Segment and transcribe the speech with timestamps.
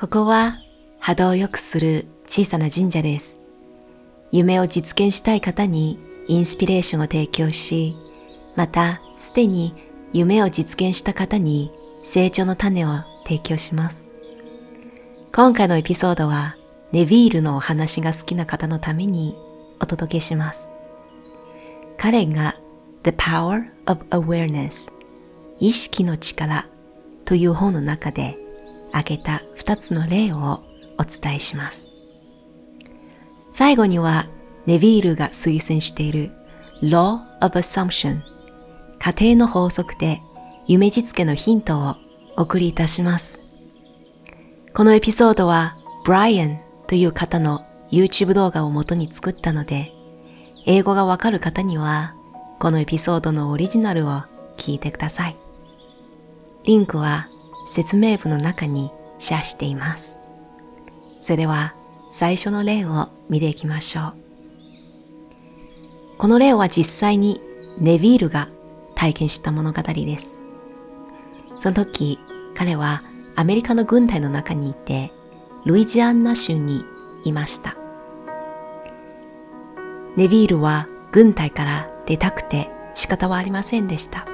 [0.00, 0.60] ここは
[1.00, 3.40] 波動を良くする小さな神社です。
[4.30, 7.96] 夢を実現したい方にインスピレーションを提供し、
[8.54, 9.74] またすでに
[10.12, 11.72] 夢を実現した方に
[12.04, 12.90] 成長の種を
[13.24, 14.12] 提供します。
[15.34, 16.54] 今回のエピソードは
[16.92, 19.34] ネビールのお話が好きな方のために
[19.80, 20.70] お届けします。
[21.96, 22.54] 彼が
[23.02, 24.92] The Power of Awareness
[25.58, 26.66] 意識の力
[27.24, 28.38] という本の中で
[28.92, 30.64] 挙げた二つの例を
[30.98, 31.90] お伝えします。
[33.52, 34.24] 最後には
[34.64, 36.30] ネビールが推薦している
[36.80, 38.22] Law of Assumption
[38.98, 40.22] 家庭の法則で
[40.66, 41.96] 夢実現のヒントを
[42.38, 43.42] お送りいたします。
[44.72, 45.76] このエピソードは
[46.06, 49.92] Brian という方の YouTube 動画を元に作ったので、
[50.64, 52.14] 英語がわかる方には
[52.58, 54.22] このエピソードのオリジナルを
[54.56, 55.36] 聞いてください。
[56.64, 57.28] リンクは
[57.66, 60.18] 説明文の中にシェアしています。
[61.20, 61.74] それでは
[62.08, 64.14] 最初の例を見ていきましょう。
[66.18, 67.40] この例は実際に
[67.78, 68.48] ネビールが
[68.94, 70.40] 体験した物語です。
[71.56, 72.18] その時、
[72.54, 73.02] 彼は
[73.36, 75.12] アメリカの軍隊の中にいて、
[75.64, 76.82] ルイジアンナ州に
[77.24, 77.76] いました。
[80.16, 84.26] ネビールは軍隊から出たくて仕方はありませんでした。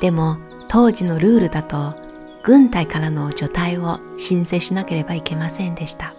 [0.00, 1.94] でも当時のルールだと
[2.42, 6.14] 軍隊からの除隊を申請しなければいけませんでした。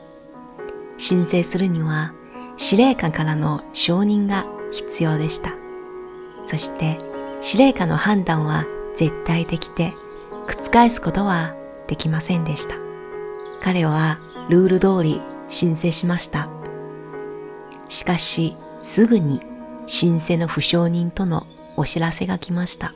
[0.98, 2.14] 申請するには
[2.58, 5.52] 司令官からの承認が必要でした。
[6.46, 6.98] そして
[7.42, 9.94] 司令官の判断は絶対的で
[10.48, 11.56] 覆すことは
[11.88, 12.76] できませんでした。
[13.62, 14.18] 彼は
[14.50, 16.50] ルール通り申請しました。
[17.90, 19.42] しかしすぐに
[19.88, 22.94] 申請の不承認とのお知らせが来ました。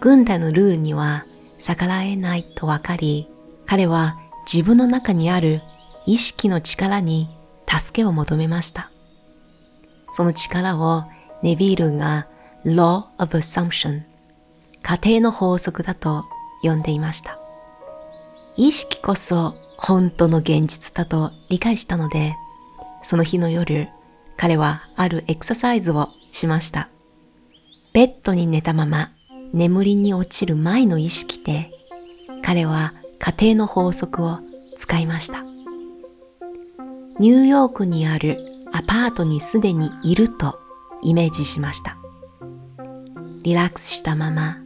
[0.00, 1.24] 軍隊のルールには
[1.58, 3.28] 逆らえないとわかり、
[3.66, 4.18] 彼は
[4.50, 5.60] 自分の中にある
[6.06, 7.28] 意識の力に
[7.68, 8.90] 助けを求めました。
[10.10, 11.04] その力を
[11.42, 12.26] ネビールが
[12.64, 14.02] Law of Assumption
[14.82, 16.24] 家庭の法則だと
[16.62, 17.38] 呼んでいました。
[18.56, 22.34] 意識こそ本当の現実だと理解したので、
[23.02, 23.88] その日の夜、
[24.36, 26.88] 彼はあるエクササイズをしました。
[27.92, 29.12] ベッドに寝たまま
[29.52, 31.70] 眠りに落ちる前の意識で
[32.42, 34.38] 彼は家庭の法則を
[34.76, 35.44] 使いました。
[37.18, 38.38] ニューヨークにある
[38.72, 40.60] アパートにすでにいると
[41.02, 41.96] イメージしました。
[43.42, 44.56] リラックスしたまま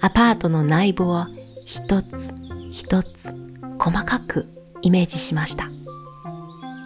[0.00, 1.26] アパートの内部を
[1.64, 2.34] 一つ
[2.70, 3.36] 一つ
[3.78, 4.48] 細かく
[4.80, 5.70] イメージしました。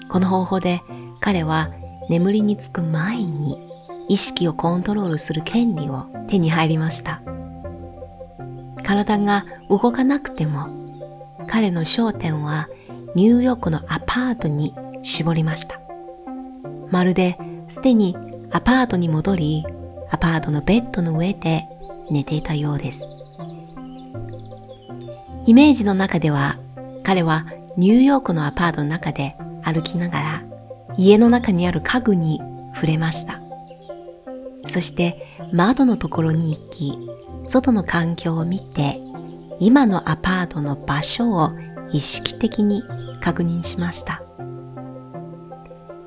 [0.08, 0.82] この方法で
[1.20, 1.70] 彼は
[2.10, 3.60] 眠りにつく前に
[4.08, 7.22] 意識をコントロールする権利を手に入りました。
[8.86, 10.68] 体が動かなくても
[11.48, 12.68] 彼の焦点は
[13.16, 15.80] ニューヨークのアパートに絞りました。
[16.92, 17.36] まるで
[17.66, 18.16] すでに
[18.52, 19.64] アパートに戻り、
[20.10, 21.68] アパートのベッドの上で
[22.10, 23.08] 寝ていたようです。
[25.46, 26.54] イメージの中では
[27.02, 27.44] 彼は
[27.76, 30.26] ニューヨークのアパートの中で歩きながら
[30.96, 32.40] 家の中にある家具に
[32.74, 33.45] 触れました。
[34.66, 36.98] そして窓のところに行き、
[37.44, 39.00] 外の環境を見て、
[39.58, 41.50] 今のアパートの場所を
[41.92, 42.82] 意識的に
[43.20, 44.22] 確認しました。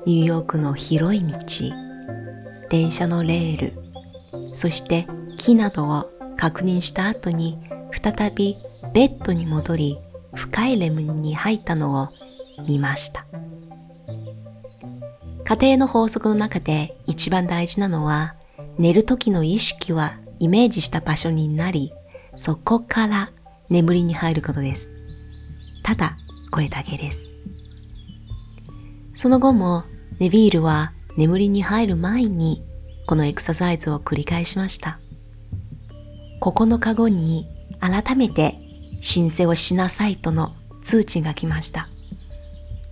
[0.06, 1.36] ニューヨークの広い道、
[2.68, 5.06] 電車のレール、そして
[5.36, 7.58] 木などを確認した後に
[7.90, 8.56] 再び
[8.94, 9.98] ベッドに戻り
[10.34, 12.08] 深いレムに入ったのを
[12.66, 13.26] 見ました。
[15.44, 18.36] 家庭の法則の中で一番大事なのは
[18.80, 21.92] 寝る時の意識はイメージした場所になり、
[22.34, 23.28] そこから
[23.68, 24.90] 眠りに入ることです。
[25.82, 26.16] ただ、
[26.50, 27.28] これだけです。
[29.12, 29.84] その後も、
[30.18, 32.62] ネビールは眠りに入る前に、
[33.06, 34.98] このエクササイズを繰り返しました。
[36.40, 37.46] 9日後に
[37.80, 38.54] 改めて
[39.02, 41.90] 申請をしなさいとの通知が来ました。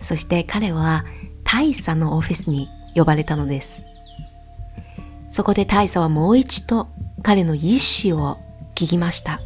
[0.00, 1.06] そして彼は
[1.44, 3.88] 大佐のオフィスに呼ばれたのです。
[5.28, 6.88] そこで大佐はもう一度
[7.22, 8.36] 彼の意思を
[8.75, 9.40] 聞きました。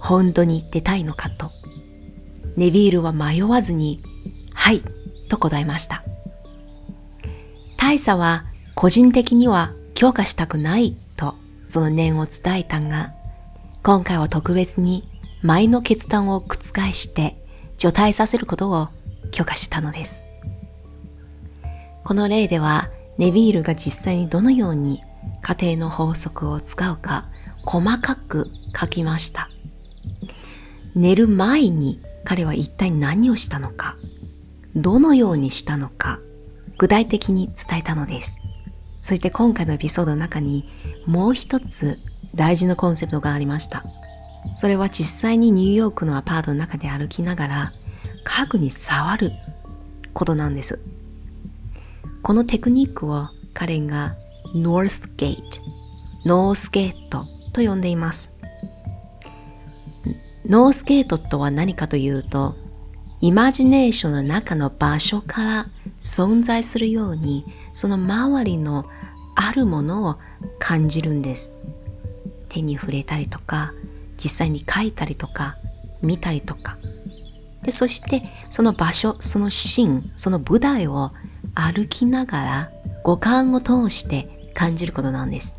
[0.00, 1.50] 本当に出たいのかと。
[2.56, 4.02] ネビールは迷わずに、
[4.52, 4.82] はい、
[5.28, 6.04] と答えました。
[7.76, 8.44] 大佐は
[8.74, 11.34] 個人的には強化したくないと
[11.66, 13.14] その念を伝えたが、
[13.82, 15.08] 今回は特別に
[15.42, 16.56] 前の決断を覆
[16.92, 17.36] して
[17.76, 18.88] 除隊させることを
[19.30, 20.24] 許可したのです。
[22.04, 22.88] この例では
[23.18, 25.02] ネビールが実際にどのように
[25.40, 27.24] 家庭の法則を使うか
[27.64, 29.48] 細かく書きました。
[30.94, 33.96] 寝る前に彼は一体何をしたのか、
[34.74, 36.18] どのようにしたのか、
[36.78, 38.40] 具体的に伝えたのです。
[39.02, 40.68] そして今回のエピソードの中に
[41.06, 42.00] もう一つ
[42.34, 43.84] 大事なコンセプトがありました。
[44.54, 47.72] それは実際にニューヨークのアパートの中で歩きながら
[48.24, 49.32] 家具に触る
[50.12, 50.80] ことなんです。
[52.24, 54.16] このテクニックを彼が
[54.54, 55.36] North Gate、
[56.24, 58.32] ノースゲートと呼んでいます。
[60.46, 62.56] ノースゲートとは何かというと、
[63.20, 65.66] イマジネーションの中の場所から
[66.00, 67.44] 存在するように、
[67.74, 68.86] その周りの
[69.34, 70.16] あるものを
[70.58, 71.52] 感じるんです。
[72.48, 73.74] 手に触れたりとか、
[74.16, 75.58] 実際に書いたりとか、
[76.00, 76.78] 見たりとか。
[77.64, 81.12] で、そしてその場所、そのシーン、その舞台を
[81.54, 82.70] 歩きながら
[83.02, 85.56] 五感を通して感じることなんです。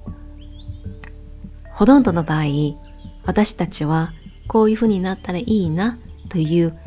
[1.72, 2.46] ほとんどの場合、
[3.26, 4.14] 私たちは
[4.48, 5.98] こういう風になったらいいな
[6.30, 6.78] という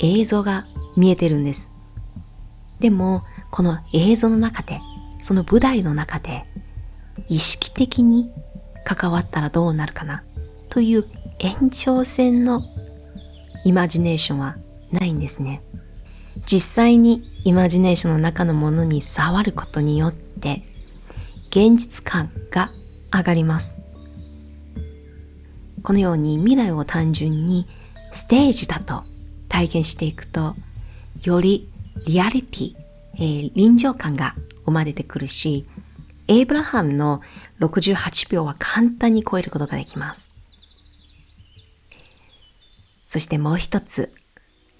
[0.00, 0.66] 映像が
[0.96, 1.70] 見えてるんです。
[2.80, 4.80] でも、この映像の中で、
[5.20, 6.44] その舞台の中で、
[7.28, 8.30] 意識的に
[8.84, 10.22] 関わったらどうなるかな
[10.68, 11.04] という
[11.38, 12.62] 延長線の
[13.64, 14.56] イマジネーションは
[14.92, 15.62] ないんですね。
[16.44, 20.64] 実際にイマジネーションの中のものに触ることによって
[21.50, 22.72] 現実感が
[23.16, 23.78] 上がります。
[25.84, 27.68] このように未来を単純に
[28.10, 29.04] ステージだと
[29.48, 30.56] 体験していくと
[31.22, 31.68] より
[32.04, 32.74] リアリティ、
[33.14, 34.34] えー、臨場感が
[34.64, 35.66] 生まれてくるし
[36.26, 37.20] エイブラハムの
[37.60, 40.32] 68秒は簡単に超えることができます。
[43.06, 44.12] そしてもう一つ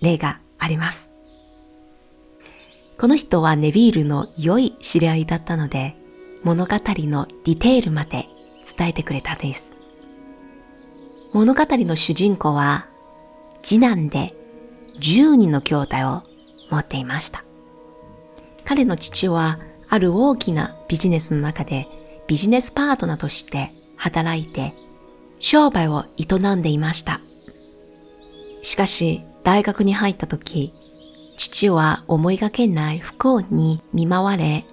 [0.02, 1.15] 例があります。
[2.98, 5.96] この人はネビールの良い知り合いだったので、
[6.44, 8.24] 物語のディテールまで
[8.78, 9.76] 伝えてくれたです。
[11.34, 12.88] 物語の主人公は、
[13.62, 14.34] 次男で
[14.98, 16.22] 10人の兄弟を
[16.70, 17.44] 持っていました。
[18.64, 19.58] 彼の父は、
[19.90, 21.86] ある大きなビジネスの中で
[22.26, 24.72] ビジネスパートナーとして働いて、
[25.38, 27.20] 商売を営んでいました。
[28.62, 30.72] しかし、大学に入った時、
[31.36, 34.64] 父は思いがけない不幸に見舞われ、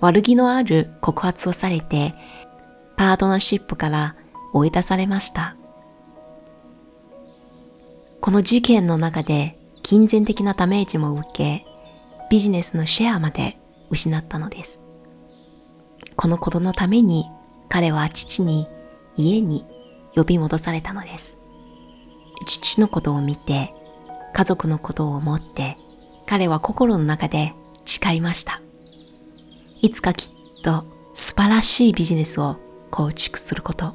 [0.00, 2.14] 悪気のある告発をされて、
[2.96, 4.16] パートナーシップから
[4.52, 5.54] 追い出されました。
[8.20, 11.64] この事件の中で金銭的なダメージも受け、
[12.30, 13.56] ビジネスのシェアまで
[13.90, 14.82] 失ったのです。
[16.16, 17.24] このことのために
[17.68, 18.66] 彼は父に
[19.16, 19.66] 家に
[20.14, 21.38] 呼び戻されたのです。
[22.46, 23.74] 父のことを見て、
[24.32, 25.76] 家族のことを思って
[26.28, 27.54] 彼は心の中で
[27.86, 28.60] 誓いました。
[29.80, 30.84] いつかきっと
[31.14, 32.58] 素晴らしいビジネスを
[32.90, 33.94] 構築すること。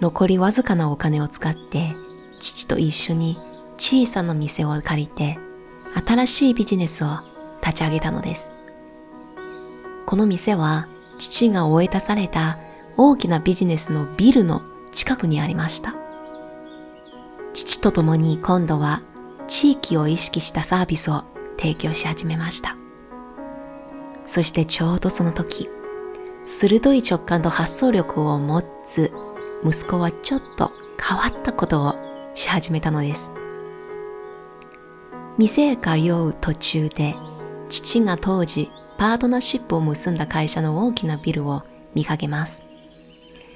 [0.00, 1.94] 残りわずかなお金を使って
[2.40, 3.38] 父と一緒に
[3.78, 5.38] 小さな店を借りて
[6.06, 7.08] 新しいビジネスを
[7.62, 8.52] 立ち上げたのです。
[10.06, 10.88] この店は
[11.18, 12.58] 父が追い出された
[12.96, 15.94] 大きなビジネスのビルの近くにありました。
[17.54, 19.02] 父と共に今度は
[19.48, 21.22] 地域を意識したサービスを
[21.58, 22.76] 提供し始めました。
[24.26, 25.68] そしてちょうどその時、
[26.44, 29.12] 鋭い直感と発想力を持つ
[29.64, 31.94] 息子はちょっと変わったことを
[32.34, 33.32] し始めたのです。
[35.38, 37.14] 店へ通う途中で
[37.68, 41.62] 父が当時パートナーシップを結んだ会社の大きなビルを
[41.94, 42.64] 見かけます。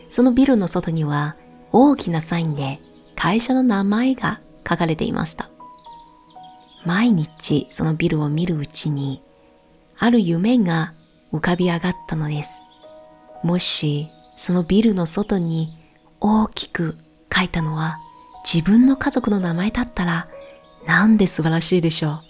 [0.08, 1.36] そのビルの外には
[1.72, 2.80] 大きなサインで
[3.16, 5.49] 会社の名前が書かれていました。
[6.84, 9.22] 毎日そのビルを見るうちに、
[9.98, 10.94] ある夢が
[11.32, 12.62] 浮かび上がったのです。
[13.42, 15.76] もし、そのビルの外に
[16.20, 16.98] 大きく
[17.34, 17.98] 書いたのは
[18.44, 20.28] 自分の家族の名前だったら、
[20.86, 22.20] なんで素晴らしいでしょう？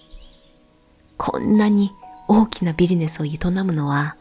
[1.17, 1.91] こんなに
[2.27, 4.17] 大きなビジネスを営むのは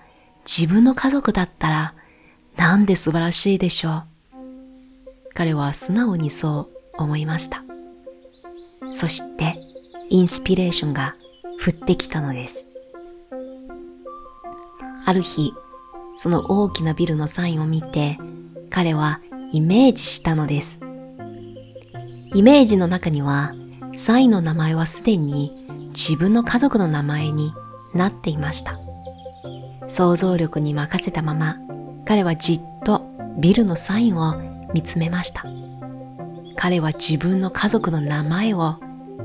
[0.46, 1.94] 自分の家族だったら
[2.58, 4.04] なんで素晴らしいでしょう？
[5.34, 7.64] 彼は素直にそう思いました。
[8.92, 9.58] そして
[10.12, 11.16] インスピレーションが
[11.64, 12.68] 降ってきたのです。
[15.06, 15.54] ある日、
[16.18, 18.18] その大きなビルのサインを見て、
[18.72, 20.80] 彼はイメージしたのです。
[22.34, 23.54] イメージの中には、
[23.94, 27.54] サインの名前はすでに自分の家族の名前に
[27.94, 28.80] なっていました。
[29.88, 31.58] 想像力に任せたまま、
[32.06, 33.04] 彼はじっと
[33.40, 34.36] ビルのサインを
[34.74, 35.46] 見つめました。
[36.56, 38.78] 彼は自分の家族の名前を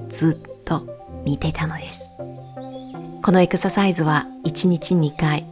[0.09, 0.87] ずっとと
[1.25, 2.11] 見てたのです。
[3.23, 5.47] このエクササイズは1日2回、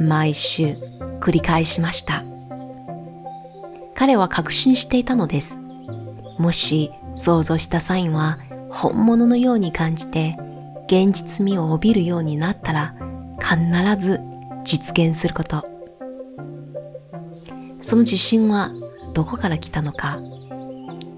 [0.00, 0.76] 毎週
[1.20, 2.24] 繰り返しました。
[3.94, 5.58] 彼は確信していたのです。
[6.38, 8.38] もし想像したサインは
[8.70, 10.36] 本物のように感じて
[10.86, 12.94] 現実味を帯びるようになったら
[13.40, 13.56] 必
[14.00, 14.20] ず
[14.64, 15.66] 実現すること。
[17.80, 18.70] その自信は
[19.14, 20.18] どこから来たのか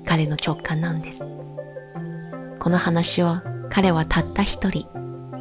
[0.06, 1.39] 彼の直感なんです。
[2.60, 3.38] この話を
[3.70, 4.86] 彼はたった一人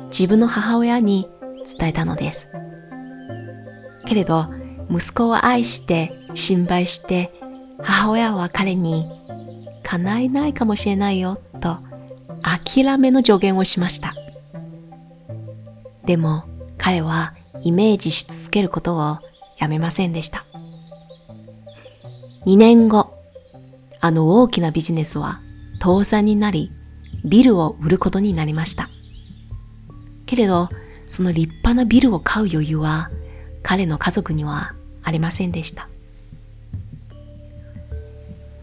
[0.06, 1.28] 自分の母親に
[1.80, 2.50] 伝えたのです。
[4.08, 4.48] けれど
[4.90, 7.32] 息子を愛して心配して
[7.84, 9.06] 母親は彼に
[9.84, 11.80] 叶えないかもしれないよと
[12.42, 14.16] 諦めの助言をしました。
[16.06, 16.46] でも
[16.78, 19.20] 彼はイメージし続けることを
[19.60, 20.46] やめませんでした。
[22.46, 23.14] 2年後、
[24.00, 25.42] あの大きなビジネスは
[25.82, 26.72] 倒産になり、
[27.26, 28.90] ビルを売ることになりました。
[30.26, 30.70] けれど、
[31.08, 33.10] その立派なビルを買う余裕は
[33.64, 34.74] 彼の家族には
[35.04, 35.90] ありませんでした。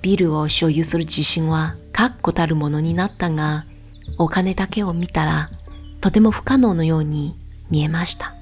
[0.03, 3.65] ビルを所有する自信は確固たるものになったが、
[4.19, 5.51] お金だけを見たら
[6.01, 7.37] とても不可能のように
[7.71, 8.35] 見えました。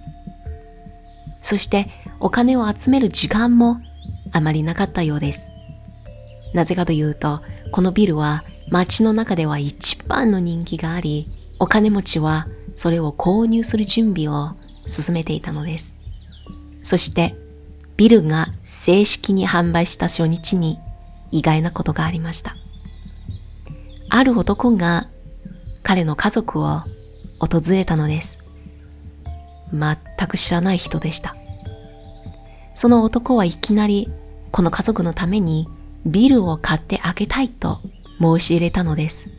[1.40, 1.88] そして
[2.20, 3.80] お金を集める時間も
[4.32, 5.52] あまりなかったようです。
[6.52, 7.40] なぜかというと、
[7.72, 11.28] このビルは街の中では一番の人気があり、
[11.58, 14.56] お金持ちはそれを購入する準備を
[14.86, 15.96] 進めていたのです。
[16.82, 17.36] そして、
[17.96, 20.78] ビルが正式に販売した初日に
[21.30, 22.56] 意外なことがありました。
[24.10, 25.08] ある男が
[25.82, 26.82] 彼の家族を
[27.38, 28.40] 訪れたのです。
[29.72, 31.36] 全く知らない人でした。
[32.74, 34.10] その男はいきなり
[34.50, 35.68] この家族のために
[36.06, 37.80] ビルを買ってあげたいと
[38.20, 39.30] 申し入れたのです。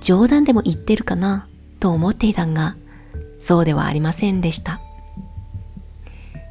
[0.00, 1.46] 冗談でも言ってるかな
[1.80, 2.76] と思っていたが、
[3.38, 4.80] そうではありませんでした。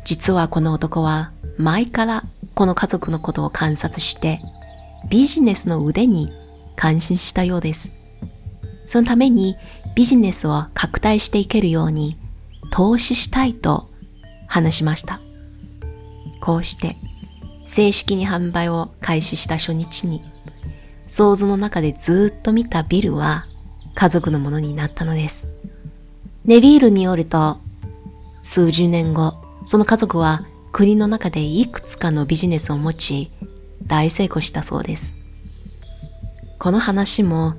[0.05, 4.39] 実はこの男は前からこの家族のことを観察して
[5.09, 6.31] ビジネスの腕に
[6.75, 7.93] 感心したようです。
[8.85, 9.55] そのために
[9.95, 12.17] ビジネスを拡大していけるように
[12.71, 13.89] 投資したいと
[14.47, 15.21] 話しました。
[16.41, 16.97] こうして
[17.65, 20.23] 正式に販売を開始した初日に
[21.11, 23.45] 想像の中でずっと見たビルは
[23.95, 25.49] 家族のものになったのです。
[26.45, 27.57] ネビールによると、
[28.41, 29.33] 数十年後、
[29.65, 33.29] その家族は国の中でいくつかのビジネスを持ち、
[33.85, 35.15] 大成功したそうです。
[36.59, 37.55] この話も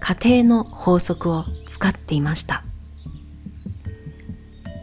[0.00, 2.64] 家庭の法則を使っていました。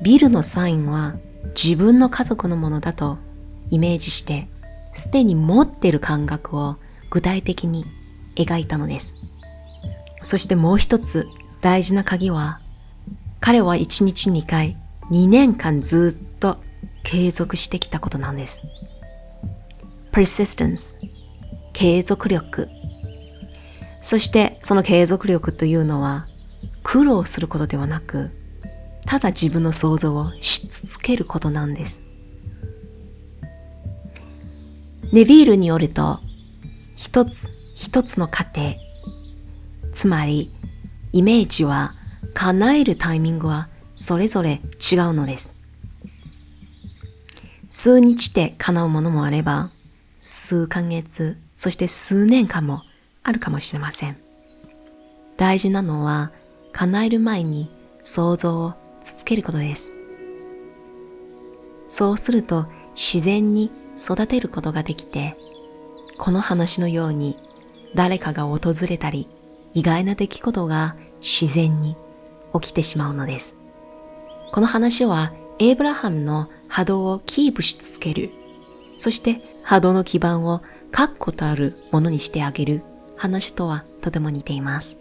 [0.02, 1.16] ビルのサインは
[1.62, 3.18] 自分の家族のものだと
[3.70, 4.48] イメージして、
[4.94, 6.78] すでに持ってる感覚を
[7.12, 7.86] 具体的に
[8.36, 9.16] 描いたのです。
[10.24, 11.28] そしてもう一つ
[11.62, 12.60] 大事な鍵は、
[13.40, 14.78] 彼は一日2回
[15.12, 16.58] 2年間ずっと
[17.04, 18.64] 継続してきたことなんです。
[20.12, 20.98] persistence
[21.74, 22.70] 継続力
[24.02, 26.28] そしてその継続力というのは
[26.84, 28.32] 苦労することではなく
[29.06, 32.02] ただ自分の想像をし続けることなんです。
[35.12, 36.22] ネビールによると
[37.02, 38.62] 一つ一つの過程
[39.92, 40.52] つまり、
[41.12, 41.96] イメージは
[42.36, 45.56] 叶えるタイミングはそれぞれ違うのです。
[47.72, 49.72] 数日で叶うものもあれば、
[50.20, 52.84] 数ヶ月、そして数年間も
[53.24, 54.18] あるかもしれません。
[55.38, 56.32] 大事なのは、
[56.72, 57.72] 叶える前に
[58.04, 59.92] 想像を続けることです。
[61.90, 65.36] そうすると自然に育てることができて、
[66.24, 67.36] この話のように
[67.96, 69.28] 誰かが訪れたり
[69.74, 71.96] 意外な出来事が自然に
[72.54, 73.56] 起きてしまうのです。
[74.52, 78.30] この話はエイブラハムの波動をキープし続ける。
[78.98, 80.62] そして波動の基盤を
[80.92, 82.84] 確固たるものにしてあげる
[83.18, 85.00] 話とはとても似ています。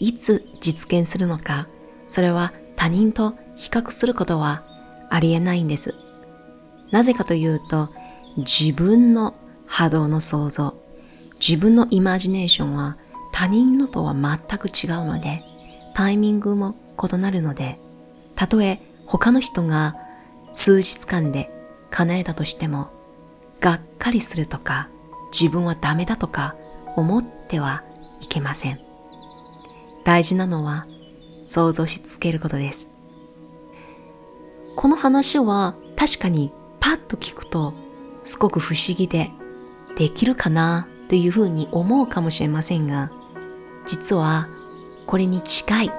[0.00, 1.66] いつ実現するのか、
[2.08, 4.64] それは他人と比較することは
[5.08, 5.94] ありえないんです。
[6.90, 7.88] なぜかというと、
[8.36, 9.34] 自分の
[9.66, 10.76] 波動の想像、
[11.40, 12.96] 自分のイマジネーションは
[13.32, 15.42] 他人のとは全く違うので、
[15.94, 16.74] タイミングも
[17.12, 17.78] 異なるので、
[18.36, 19.96] たとえ他の人が
[20.52, 21.50] 数日間で
[21.90, 22.90] 叶えたとしても、
[23.60, 24.88] がっかりするとか、
[25.32, 26.54] 自分はダメだとか
[26.96, 27.82] 思っては
[28.20, 28.78] いけません。
[30.04, 30.86] 大事なのは
[31.46, 32.90] 想像し続けることです。
[34.76, 37.74] この話は確かにパッと聞くと
[38.22, 39.30] すごく不思議で
[39.96, 43.10] できるかなというふうに思うかもしれませんが、
[43.86, 44.48] 実は
[45.06, 45.92] これに近い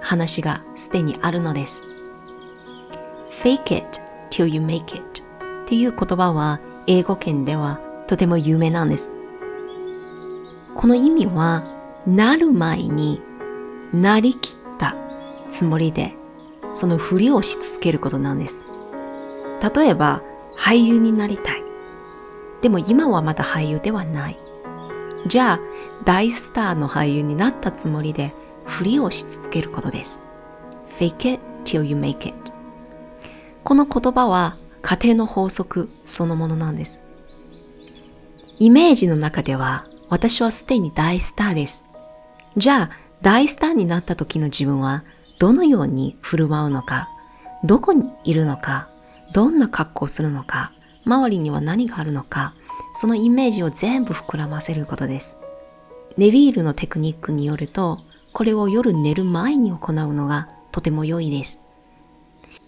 [0.00, 1.82] 話がすでにあるのです。
[3.42, 4.00] fake it
[4.30, 7.78] till you make it っていう言葉は英語圏では
[8.08, 9.12] とても有名なんです。
[10.74, 11.64] この意味は
[12.06, 13.20] なる前に
[13.92, 14.94] なりきった
[15.48, 16.14] つもりで
[16.72, 18.64] そのふりをし続けることなんです。
[19.74, 20.22] 例えば
[20.56, 21.67] 俳優になりたい。
[22.62, 24.38] でも今はまだ俳優ではない。
[25.26, 25.60] じゃあ
[26.04, 28.34] 大スターの俳優になったつもりで
[28.64, 30.22] ふりをし続けることです。
[30.86, 32.34] fake it till you make it
[33.64, 37.04] この言葉は家庭の法則そのものなんです。
[38.58, 41.84] イメージの中では私はすでに大スターです。
[42.56, 45.04] じゃあ大スターになった時の自分は
[45.38, 47.08] どのように振る舞うのか、
[47.64, 48.88] どこにいるのか、
[49.32, 50.72] どんな格好をするのか、
[51.04, 52.54] 周りには何があるのか、
[52.92, 55.38] そのイメージを全部膨らませることです。
[56.16, 57.98] ネビールのテクニックによると、
[58.32, 61.62] これを夜寝る前に行うのがとても良いです。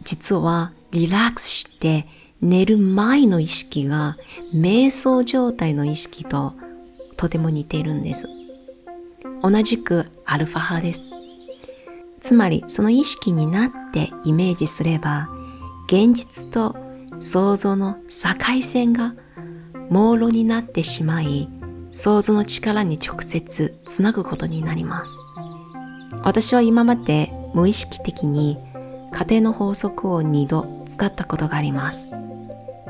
[0.03, 2.07] 実はリラックスして
[2.41, 4.17] 寝る前の意識が
[4.55, 6.55] 瞑想状態の意識と
[7.17, 8.29] とても似ているんです。
[9.43, 11.13] 同じくアルファ派です。
[12.21, 15.29] つまりその意識になってイメージすれば
[15.87, 16.77] 現実と
[17.21, 19.13] 想像の境線が
[19.91, 21.49] 朦朧になってしまい
[21.91, 25.21] 想像の力に直接つなぐことになります。
[26.25, 28.59] 私は今まで無意識的に
[29.13, 32.09] 家庭の法則を2度使ったことがあります。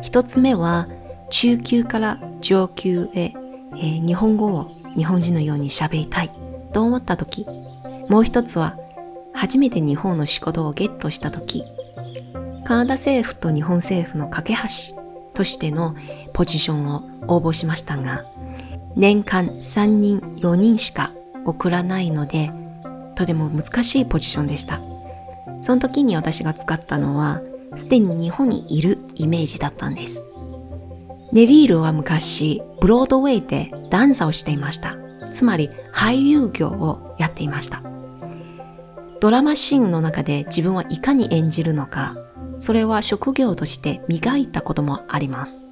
[0.03, 0.89] 一つ目は
[1.31, 6.31] 中級から上級へ、えー、日本語を日本人のように喋りたい
[6.73, 7.47] と思った時、
[8.09, 8.77] もう一つは
[9.33, 11.65] 初めて日本の仕事をゲットした時、
[12.71, 14.97] カナダ政府と日本政府の架け橋
[15.35, 15.97] としての
[16.33, 18.25] ポジションを応募しましたが、
[18.95, 21.11] 年間3人4人しか
[21.45, 22.53] 送らないので、
[23.17, 24.81] とても難しいポジションでした。
[25.62, 27.41] その時に私が使ったのは、
[27.75, 30.23] すでに日本にいるイメージだったんです。
[31.33, 34.97] ネビールは昔、ブロードウェイでダンサーをしていました。
[35.33, 37.83] つまり俳優業をやっていました。
[39.18, 42.14] ドラマシーンの中で自分はいかに演じるのか、
[42.61, 45.62] それは職業として磨いたこともあります。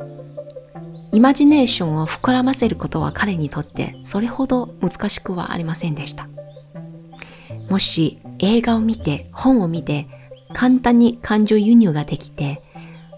[1.12, 6.26] イマジネーションを膨らませることは彼にとってそれほど難しくはありませんでした。
[7.68, 10.06] もし映画を見て、本を見て、
[10.54, 12.62] 簡単に感情輸入ができて、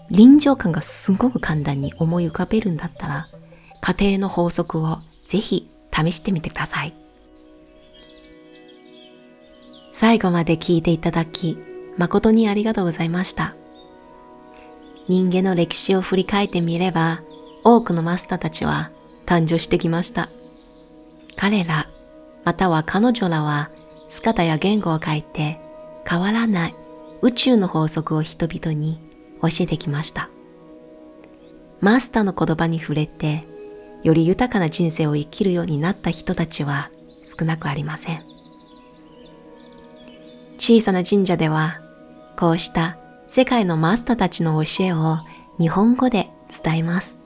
[0.09, 3.27] 臨場感がすごく簡単に思い浮かべるんだったら、
[3.79, 6.93] 家庭の法則をぜひ試してみてください。
[9.91, 11.57] 最後まで聞いていただき、
[11.97, 13.55] 誠にありがとうございました。
[15.07, 17.21] 人間の歴史を振り返ってみれば、
[17.63, 18.91] 多くのマスターたちは
[19.25, 20.29] 誕生してきました。
[21.35, 21.87] 彼ら、
[22.43, 23.69] または彼女らは
[24.07, 25.59] 姿や言語を変えて
[26.09, 26.75] 変わらない
[27.21, 28.99] 宇宙の法則を人々に
[29.41, 30.29] 教えてきました。
[31.79, 33.43] マスターの言葉に触れて、
[34.03, 36.89] より豊かな人生を生きるようになった人たちは
[37.23, 38.23] 少なくありません。
[40.57, 41.79] 小さな神社では、
[42.37, 42.97] こうした
[43.33, 45.19] 世界のマスターたちの教えを
[45.57, 46.27] 日本語で
[46.65, 47.17] 伝えます。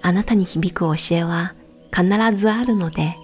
[0.00, 1.56] あなたに響く教えは
[1.92, 3.16] 必ずあるので、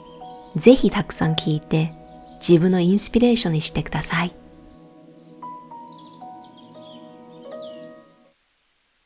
[0.56, 1.92] ぜひたくさん聞いて
[2.40, 4.32] 自分のインスピレーションにしてください。